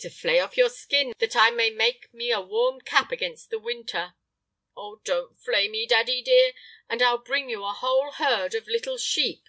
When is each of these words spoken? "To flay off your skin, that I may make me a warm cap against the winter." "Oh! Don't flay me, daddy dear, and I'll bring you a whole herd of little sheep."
"To 0.00 0.10
flay 0.10 0.40
off 0.40 0.58
your 0.58 0.68
skin, 0.68 1.14
that 1.20 1.34
I 1.34 1.48
may 1.50 1.70
make 1.70 2.12
me 2.12 2.30
a 2.30 2.38
warm 2.38 2.82
cap 2.82 3.10
against 3.10 3.48
the 3.48 3.58
winter." 3.58 4.14
"Oh! 4.76 5.00
Don't 5.04 5.38
flay 5.40 5.68
me, 5.68 5.86
daddy 5.86 6.20
dear, 6.20 6.52
and 6.86 7.00
I'll 7.00 7.16
bring 7.24 7.48
you 7.48 7.64
a 7.64 7.72
whole 7.72 8.12
herd 8.12 8.54
of 8.54 8.68
little 8.68 8.98
sheep." 8.98 9.48